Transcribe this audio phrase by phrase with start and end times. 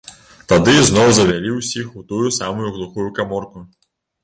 [0.53, 3.67] Тады зноў завялі ўсіх у тую самую глухую каморку.